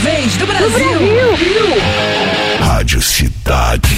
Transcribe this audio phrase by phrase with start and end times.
[0.00, 0.70] vez do Brasil.
[0.70, 1.76] Brasil.
[2.58, 3.88] Rádio Cidade.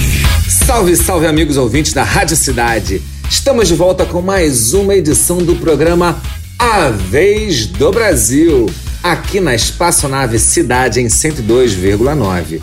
[0.49, 3.01] Salve, salve, amigos ouvintes da Rádio Cidade.
[3.29, 6.21] Estamos de volta com mais uma edição do programa
[6.59, 8.69] A Vez do Brasil,
[9.01, 12.61] aqui na Espaçonave Cidade em 102,9.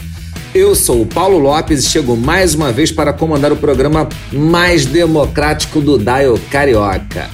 [0.54, 4.84] Eu sou o Paulo Lopes e chego mais uma vez para comandar o programa mais
[4.84, 7.30] democrático do Dial Carioca.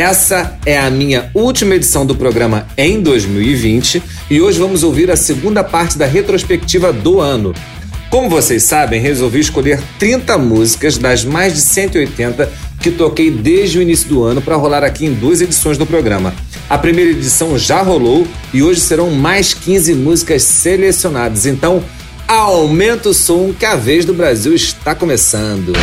[0.00, 5.14] Essa é a minha última edição do programa em 2020 e hoje vamos ouvir a
[5.14, 7.54] segunda parte da retrospectiva do ano.
[8.08, 12.50] Como vocês sabem, resolvi escolher 30 músicas das mais de 180
[12.80, 16.32] que toquei desde o início do ano para rolar aqui em duas edições do programa.
[16.70, 21.44] A primeira edição já rolou e hoje serão mais 15 músicas selecionadas.
[21.44, 21.84] Então,
[22.26, 25.74] aumenta o som que a vez do Brasil está começando.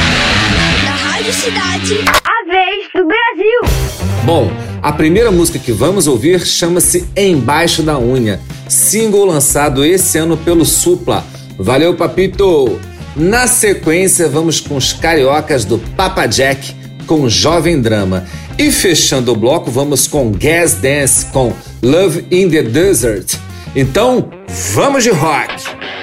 [0.84, 3.87] Na Rádio Cidade, a vez do Brasil.
[4.24, 4.52] Bom,
[4.82, 10.66] a primeira música que vamos ouvir chama-se Embaixo da Unha, single lançado esse ano pelo
[10.66, 11.26] Supla.
[11.58, 12.80] Valeu, papito!
[13.16, 16.76] Na sequência, vamos com os cariocas do Papa Jack
[17.08, 18.26] com Jovem Drama.
[18.59, 23.36] E fechando o bloco, vamos com Gas Dance com Love in the Desert.
[23.76, 24.30] Então,
[24.73, 25.97] vamos de rock!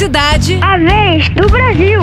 [0.00, 0.58] Cidade.
[0.62, 2.00] A vez do Brasil.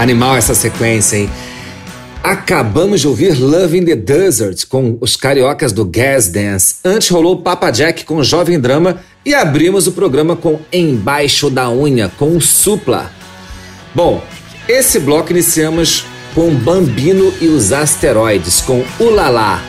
[0.00, 1.30] Animal essa sequência, hein?
[2.22, 6.76] Acabamos de ouvir Love in the Desert com os cariocas do Gas Dance.
[6.82, 12.10] Antes rolou Papa Jack com Jovem Drama e abrimos o programa com Embaixo da Unha
[12.16, 13.12] com Supla.
[13.94, 14.24] Bom,
[14.66, 19.60] esse bloco iniciamos com Bambino e os Asteroides com Ulala.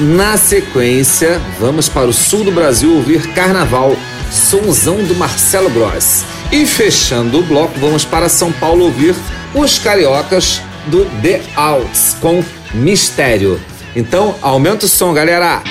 [0.00, 3.96] Na sequência, vamos para o sul do Brasil ouvir Carnaval,
[4.28, 6.31] sonzão do Marcelo Gross.
[6.52, 9.14] E fechando o bloco, vamos para São Paulo ouvir
[9.54, 12.44] os cariocas do The Outs com
[12.74, 13.58] Mistério.
[13.96, 15.62] Então, aumenta o som, galera!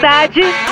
[0.00, 0.69] Rádio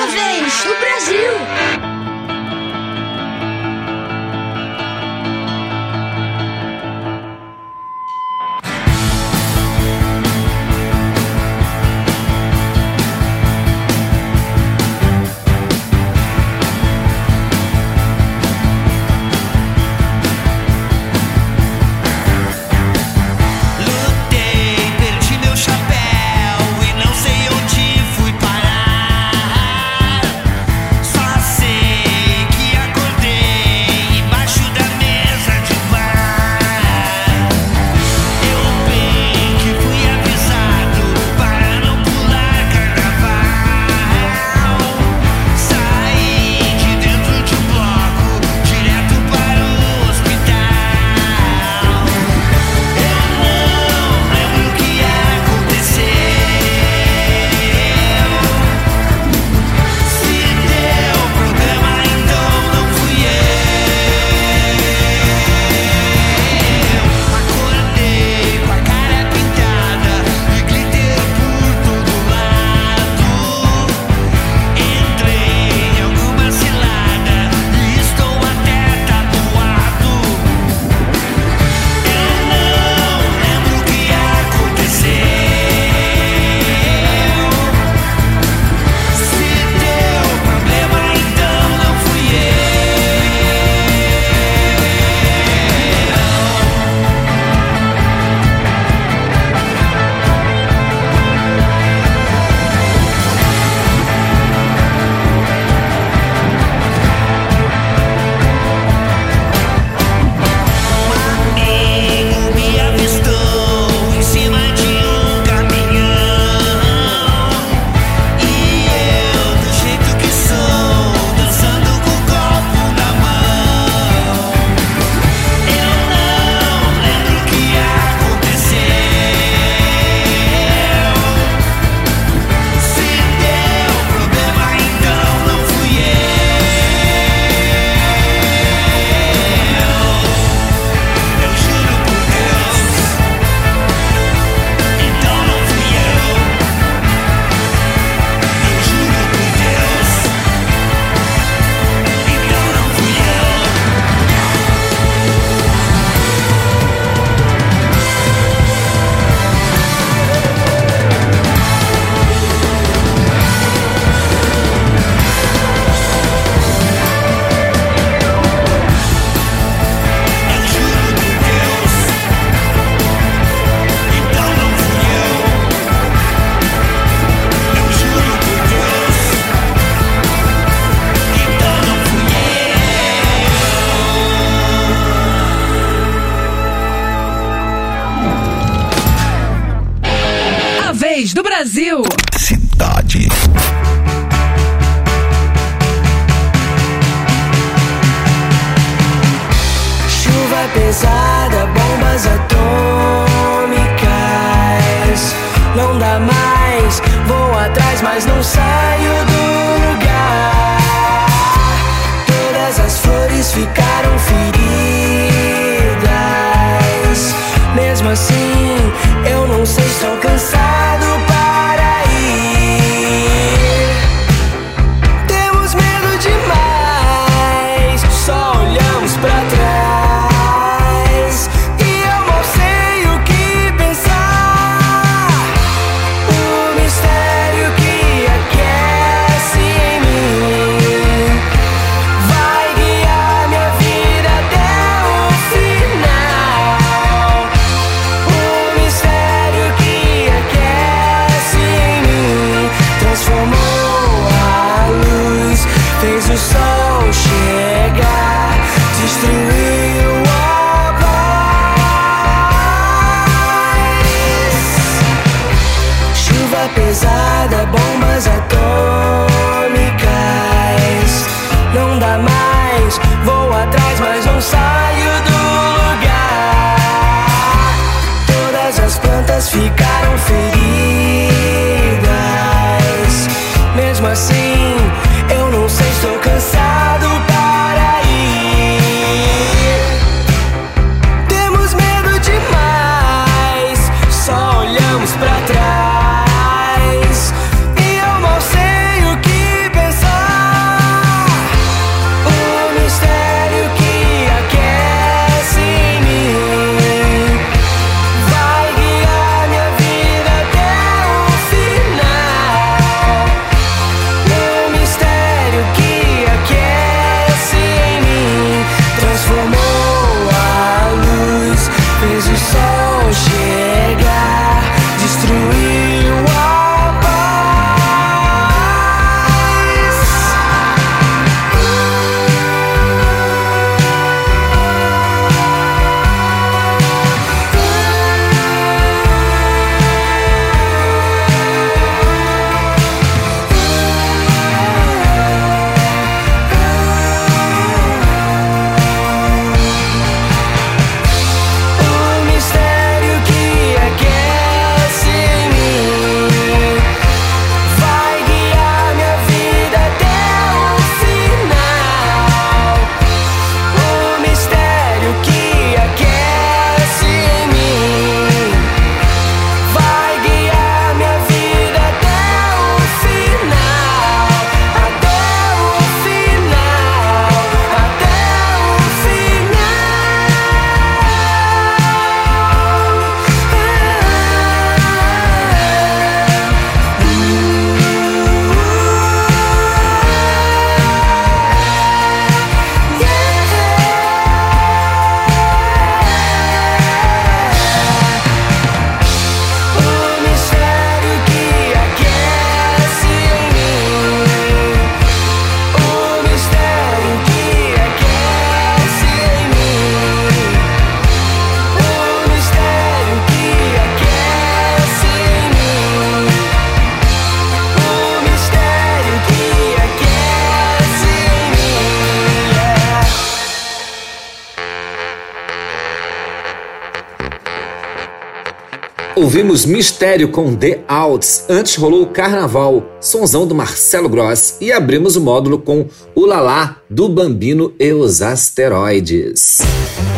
[429.38, 435.14] Ouvimos Mistério com The Outs, antes rolou o Carnaval, sonzão do Marcelo Gross, e abrimos
[435.14, 439.60] o módulo com O Lalá, do Bambino e os Asteroides.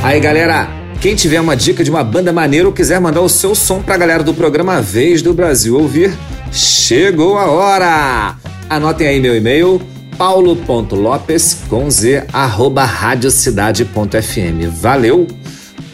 [0.02, 0.70] Aí galera,
[1.02, 3.98] quem tiver uma dica de uma banda maneira ou quiser mandar o seu som pra
[3.98, 6.16] galera do programa Vez do Brasil ouvir,
[6.50, 8.36] chegou a hora!
[8.70, 9.82] Anotem aí meu e-mail,
[10.16, 14.66] paulo.lopes com z, arroba radiocidade.fm.
[14.80, 15.26] Valeu!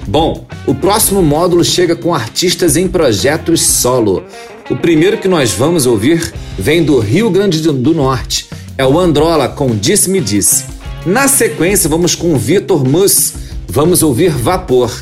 [0.06, 4.24] Bom, o próximo módulo chega com artistas em projetos solo.
[4.68, 8.48] O primeiro que nós vamos ouvir vem do Rio Grande do Norte.
[8.76, 10.64] É o Androla com Disse Me Disse.
[11.06, 13.32] Na sequência, vamos com Vitor Mus.
[13.68, 14.92] Vamos ouvir Vapor.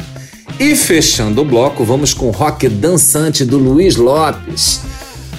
[0.61, 4.83] E fechando o bloco, vamos com o rock dançante do Luiz Lopes.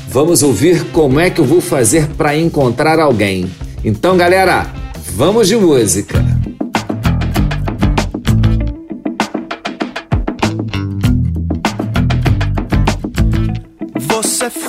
[0.09, 3.49] Vamos ouvir como é que eu vou fazer para encontrar alguém.
[3.83, 4.73] Então, galera,
[5.15, 6.34] vamos de música.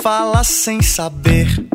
[0.09, 1.67] Fala sem saber.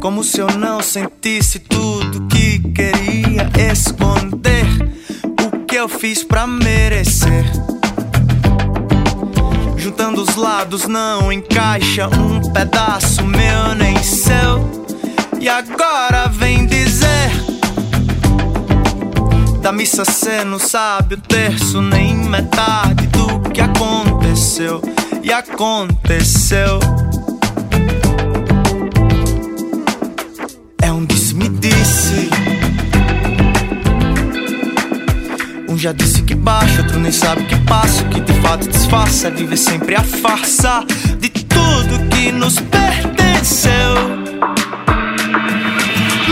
[0.00, 4.64] Como se eu não sentisse tudo que queria esconder.
[5.22, 7.44] O que eu fiz pra merecer.
[9.76, 14.64] Juntando os lados não encaixa um pedaço meu nem seu.
[15.38, 17.32] E agora vem dizer.
[19.60, 24.80] Da missa cê não sabe o terço, nem metade do que aconteceu.
[25.24, 26.78] E aconteceu.
[30.82, 32.28] É um disse-me-disse.
[35.66, 38.04] Um já disse que baixa, outro nem sabe que passa.
[38.04, 40.84] Que de fato disfarça é viver sempre a farsa
[41.18, 43.94] de tudo que nos pertenceu.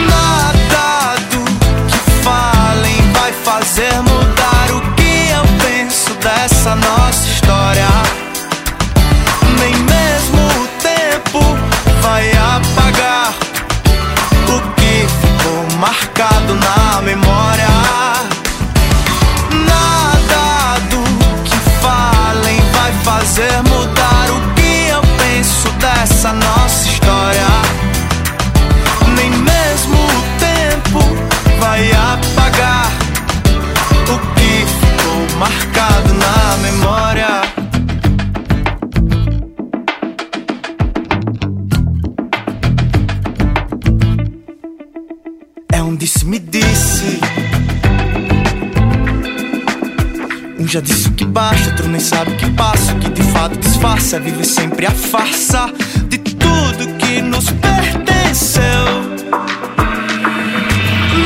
[0.07, 1.45] Nada do
[1.91, 8.22] que falem vai fazer mudar o que eu penso dessa nossa história.
[16.53, 17.03] Marcado na
[46.03, 47.21] É um disse-me-disse.
[50.59, 52.93] Um já disse o que baixa, outro nem sabe o que passa.
[52.93, 55.73] O que de fato disfarça é viver sempre a farsa
[56.09, 58.63] de tudo que nos pertenceu.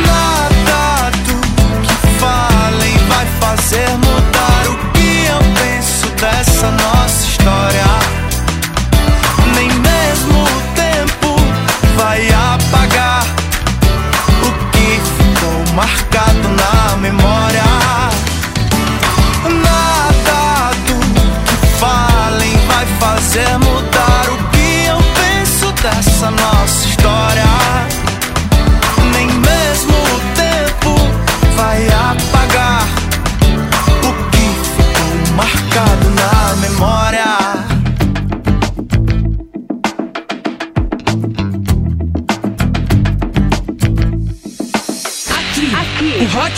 [0.05, 1.41] Nada do
[1.81, 4.06] que falem vai fazer mudar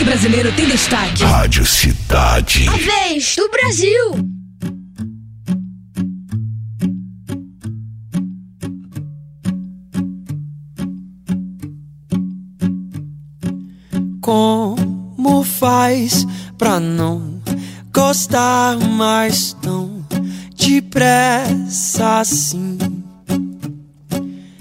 [0.08, 1.22] brasileiro tem destaque.
[1.22, 2.66] Rádio Cidade.
[2.66, 4.14] A vez do Brasil.
[14.22, 17.42] Como faz pra não
[17.92, 20.06] gostar mais tão
[20.56, 22.78] depressa assim?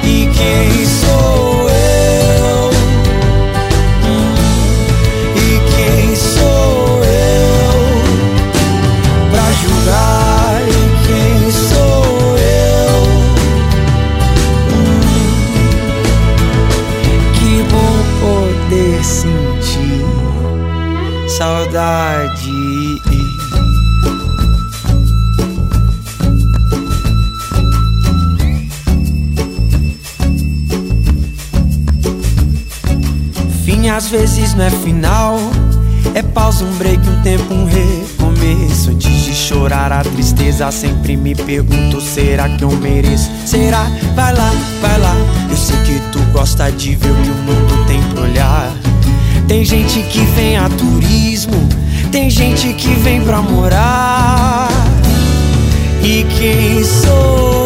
[0.04, 0.79] E quem
[34.00, 35.38] às vezes não é final.
[36.14, 38.92] É pausa, um break, um tempo, um recomeço.
[38.92, 43.30] Antes de chorar a tristeza, sempre me pergunto: será que eu mereço?
[43.44, 43.84] Será?
[44.14, 45.14] Vai lá, vai lá.
[45.50, 48.72] Eu sei que tu gosta de ver o que o mundo tem pra olhar.
[49.46, 51.68] Tem gente que vem a turismo,
[52.10, 54.70] tem gente que vem pra morar.
[56.02, 57.59] E quem sou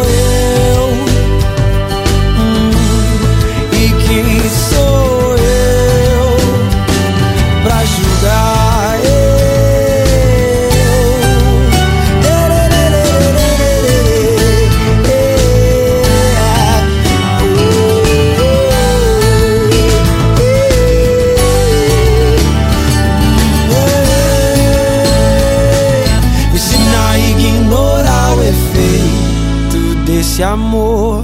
[30.35, 31.23] desse amor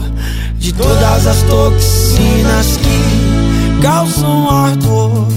[0.58, 5.28] De todas as toxinas que causam ardor.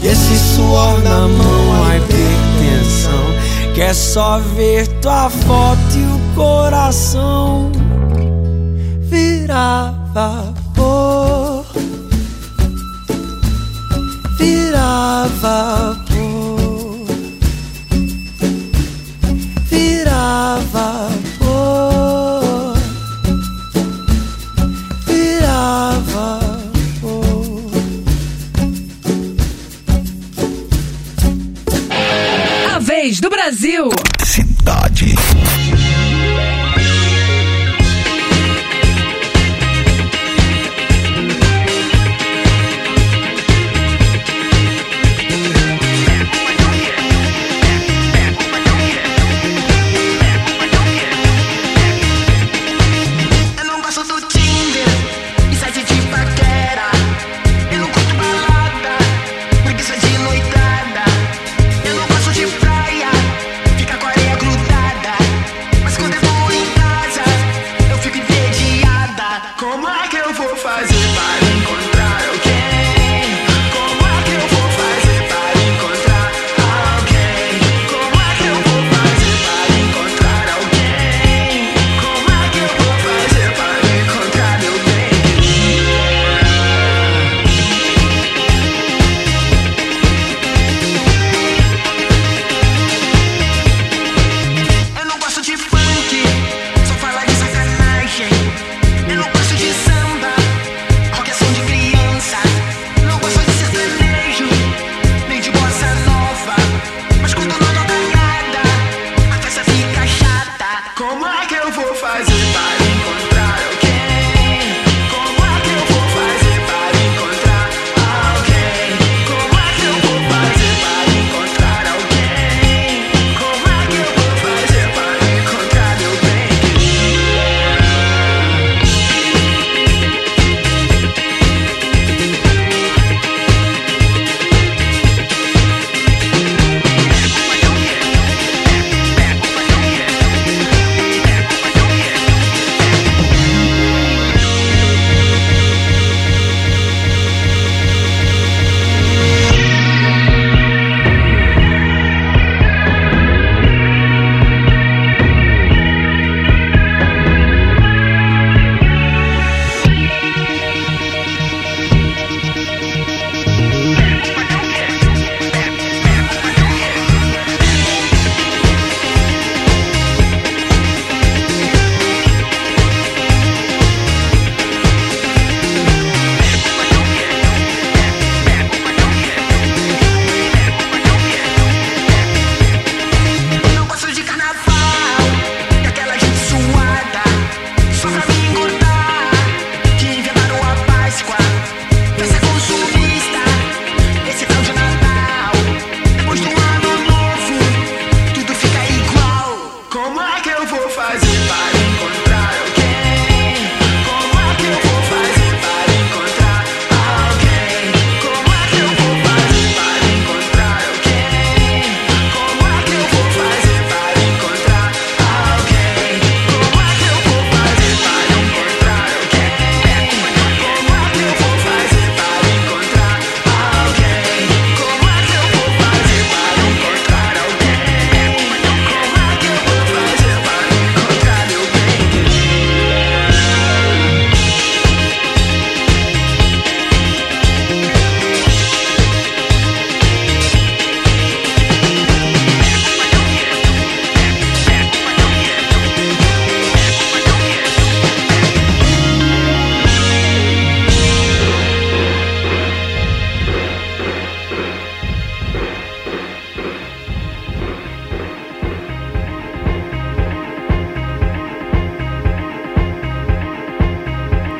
[0.00, 7.72] Desse suor na mão, a hipertensão Quer só ver tua foto e o coração
[9.00, 9.93] Virar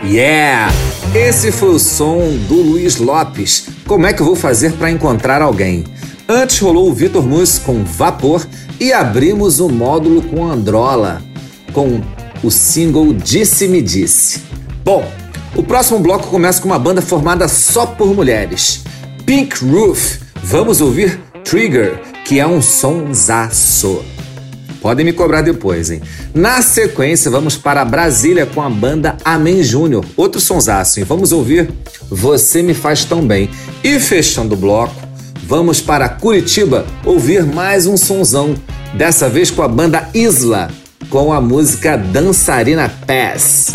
[0.07, 0.71] Yeah!
[1.15, 3.69] Esse foi o som do Luiz Lopes.
[3.87, 5.85] Como é que eu vou fazer para encontrar alguém?
[6.29, 8.47] Antes rolou o Vitor Mus com Vapor
[8.79, 11.23] e abrimos o módulo com Androla,
[11.73, 12.01] com
[12.43, 14.43] o single Disse Me Disse.
[14.85, 15.11] Bom,
[15.57, 18.85] o próximo bloco começa com uma banda formada só por mulheres.
[19.25, 20.19] Pink Roof.
[20.43, 24.05] Vamos ouvir Trigger, que é um som zaço.
[24.85, 26.03] Podem me cobrar depois, hein?
[26.35, 31.07] Na sequência, vamos para Brasília com a banda Amém Júnior, outro sonsaço, hein?
[31.09, 31.71] Vamos ouvir
[32.11, 33.49] Você Me Faz Tão Bem.
[33.83, 34.95] E fechando o bloco,
[35.47, 38.55] vamos para Curitiba ouvir mais um sonzão,
[38.93, 40.69] dessa vez com a banda Isla,
[41.09, 43.73] com a música Dançarina Pass.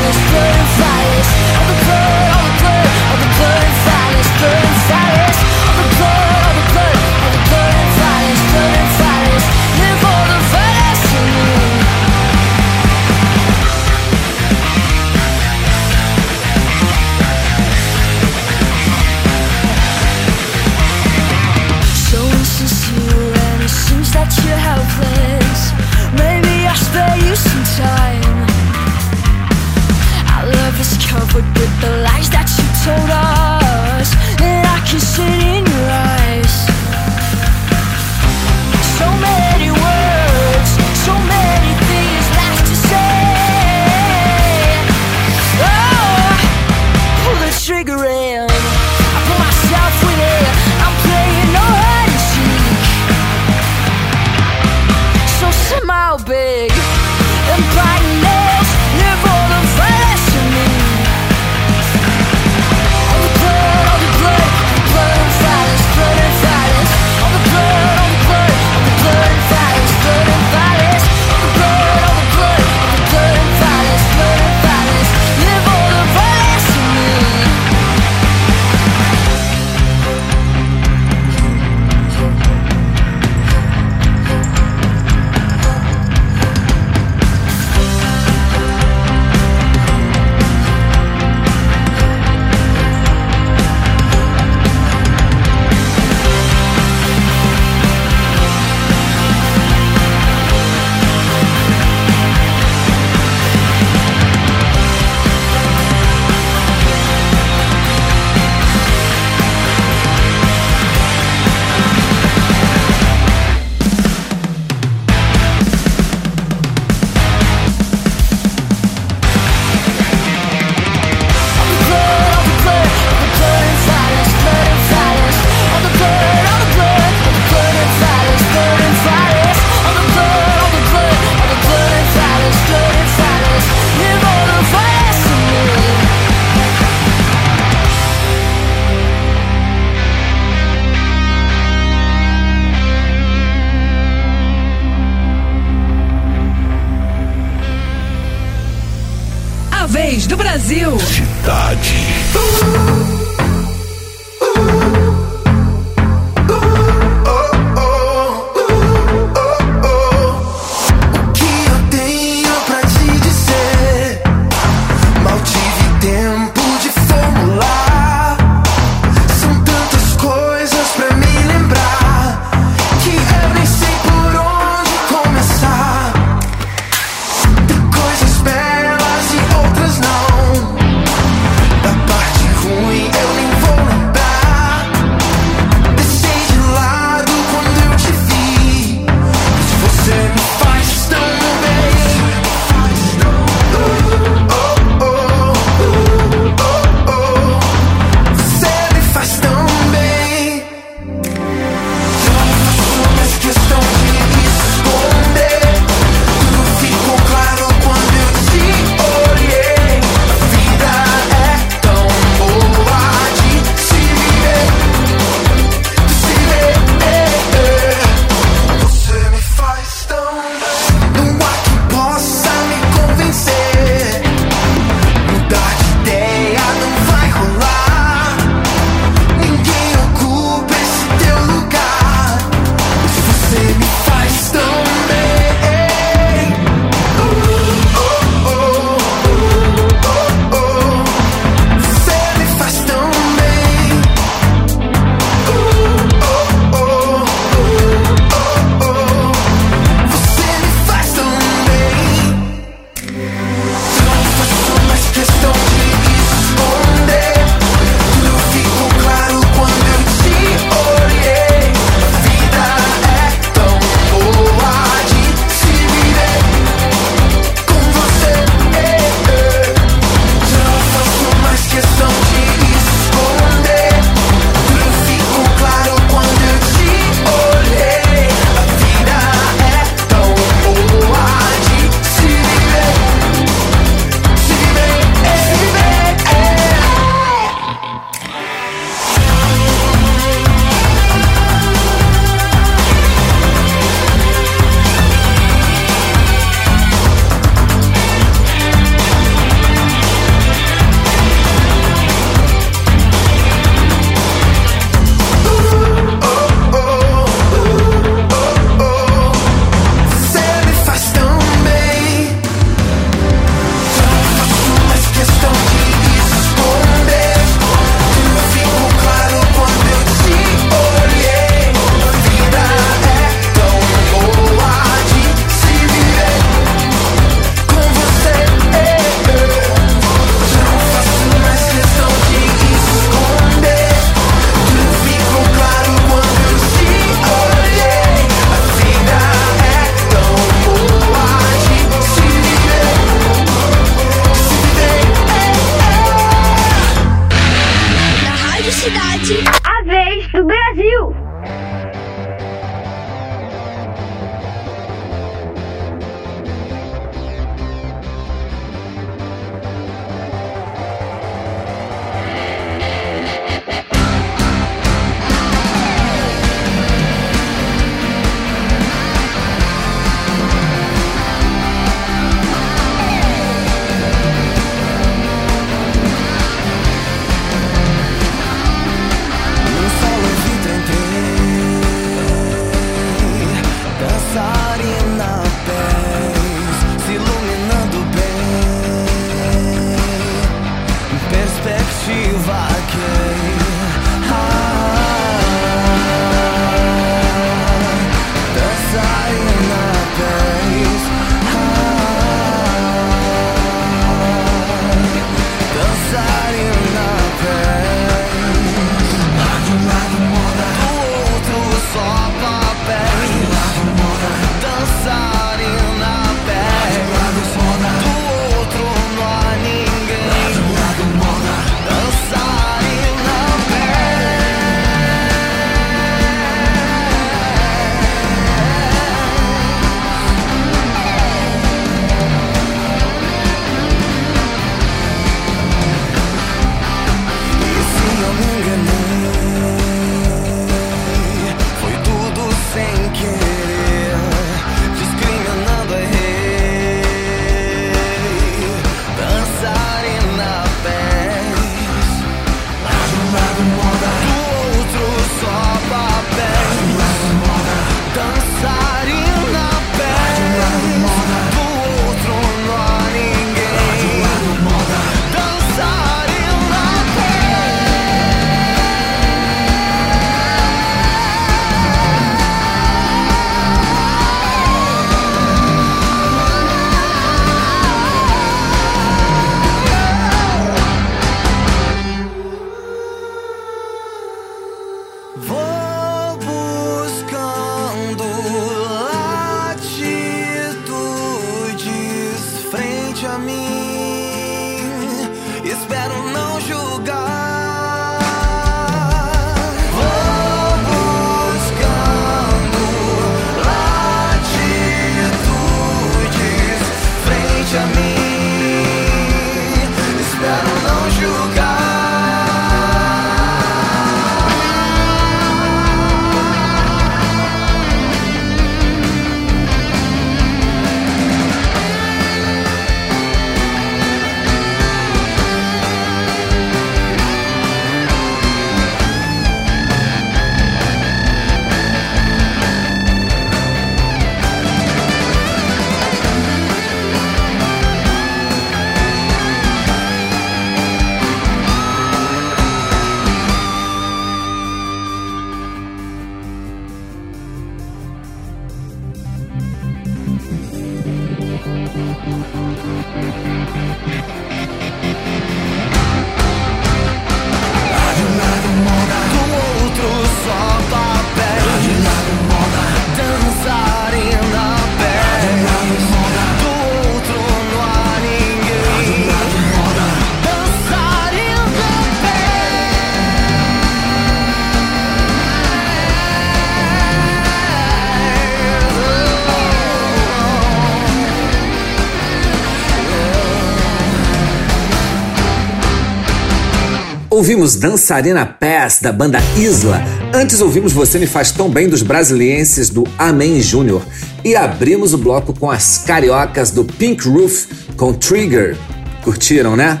[587.44, 590.02] Ouvimos Dançarina Pass da banda Isla.
[590.32, 594.00] Antes ouvimos Você Me Faz Tão Bem dos brasilienses do Amém Júnior.
[594.42, 597.66] E abrimos o bloco com as cariocas do Pink Roof
[597.98, 598.78] com Trigger.
[599.22, 600.00] Curtiram, né?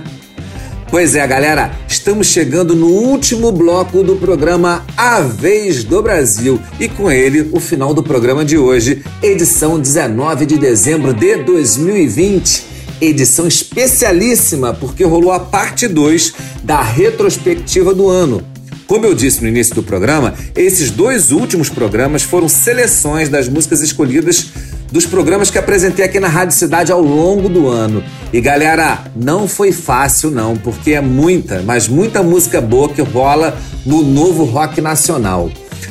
[0.90, 6.88] Pois é, galera, estamos chegando no último bloco do programa A Vez do Brasil e
[6.88, 12.72] com ele o final do programa de hoje, edição 19 de dezembro de 2020.
[13.02, 16.32] Edição especialíssima porque rolou a parte 2
[16.64, 18.42] da retrospectiva do ano.
[18.86, 23.80] Como eu disse no início do programa, esses dois últimos programas foram seleções das músicas
[23.80, 24.46] escolhidas
[24.90, 28.04] dos programas que apresentei aqui na Rádio Cidade ao longo do ano.
[28.32, 33.56] E galera, não foi fácil não, porque é muita, mas muita música boa que rola
[33.86, 35.50] no novo rock nacional.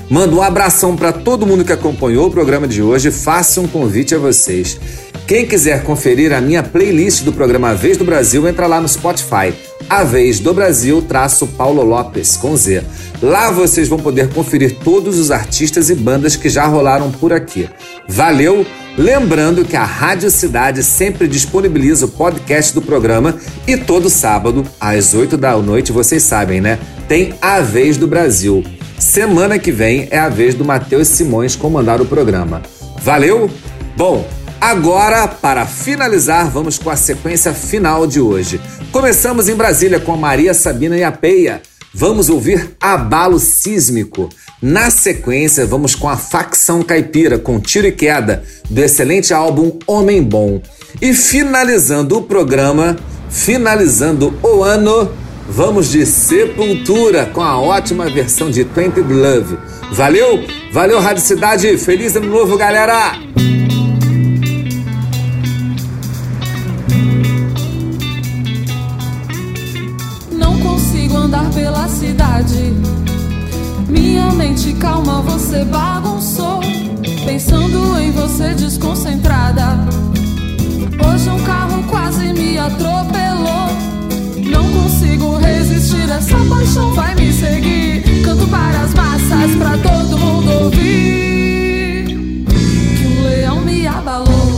[0.09, 4.13] Mando um abração para todo mundo que acompanhou o programa de hoje faço um convite
[4.13, 4.80] a vocês.
[5.26, 9.53] Quem quiser conferir a minha playlist do programa Vez do Brasil, entra lá no Spotify.
[9.89, 12.84] A Vez do Brasil, traço Paulo Lopes, com Z.
[13.21, 17.69] Lá vocês vão poder conferir todos os artistas e bandas que já rolaram por aqui.
[18.07, 18.65] Valeu!
[18.97, 25.15] Lembrando que a Rádio Cidade sempre disponibiliza o podcast do programa e todo sábado, às
[25.15, 26.77] 8 da noite, vocês sabem, né?
[27.07, 28.63] Tem A Vez do Brasil.
[29.03, 32.61] Semana que vem é a vez do Matheus Simões comandar o programa.
[33.01, 33.49] Valeu?
[33.97, 34.25] Bom,
[34.64, 38.61] agora, para finalizar, vamos com a sequência final de hoje.
[38.93, 41.61] Começamos em Brasília com a Maria Sabina e a Peia.
[41.93, 44.30] Vamos ouvir Abalo Sísmico.
[44.61, 50.24] Na sequência, vamos com a Facção Caipira, com Tiro e Queda, do excelente álbum Homem
[50.24, 50.61] Bom.
[51.01, 52.95] E finalizando o programa,
[53.30, 55.11] finalizando o ano,
[55.47, 59.57] vamos de Sepultura, com a ótima versão de Twenty Love.
[59.91, 60.39] Valeu?
[60.72, 61.78] Valeu, Rádio Cidade.
[61.78, 63.20] Feliz ano novo, galera!
[71.93, 72.73] Cidade.
[73.87, 76.59] Minha mente calma, você bagunçou.
[77.25, 79.77] Pensando em você desconcentrada.
[81.07, 83.69] Hoje um carro quase me atropelou.
[84.51, 88.23] Não consigo resistir, essa paixão vai me seguir.
[88.23, 92.05] Canto para as massas, pra todo mundo ouvir.
[92.97, 94.52] Que um leão me abalou.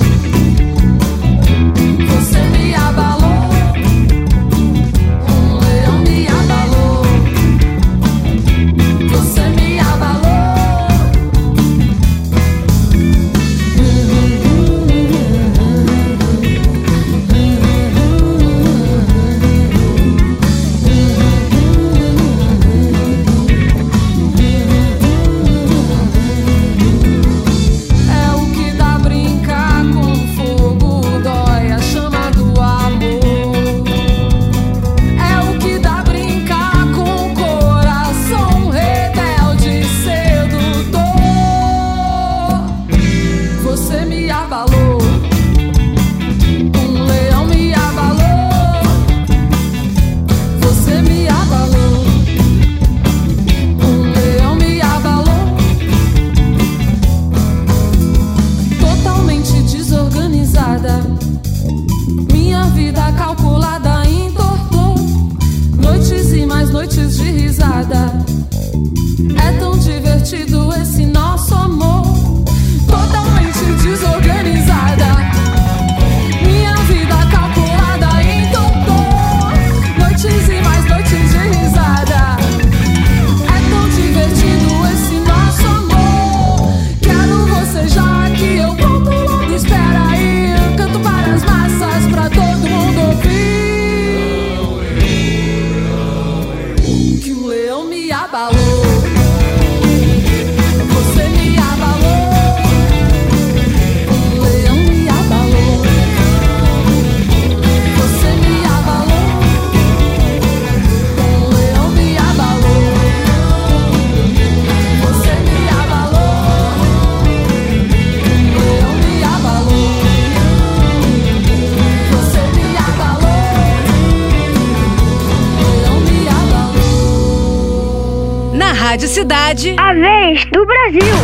[128.96, 129.76] Rádio Cidade.
[129.78, 131.16] A vez do Brasil.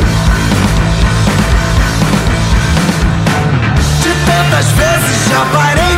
[4.01, 5.91] De tantas vezes já parei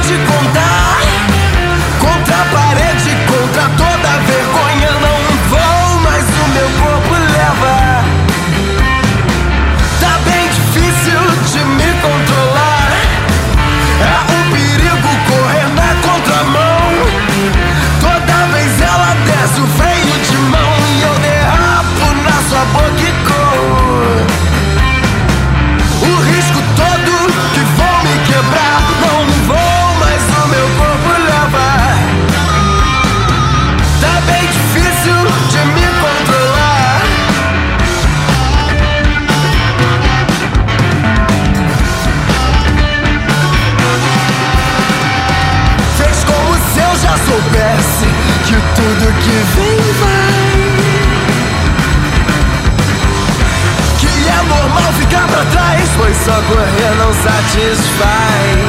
[56.25, 58.59] só correr não satisfaz.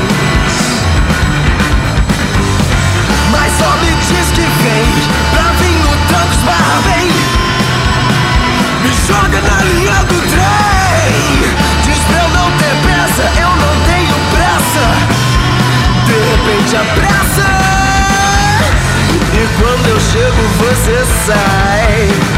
[3.31, 4.87] Mas só me diz que vem,
[5.31, 7.07] pra vir no tranco esbarra bem.
[8.83, 11.15] Me joga na linha do trem.
[11.85, 14.85] Diz pra eu não ter pressa, eu não tenho pressa.
[16.07, 17.74] De repente a pressa
[19.59, 22.34] quando eu chego você sai.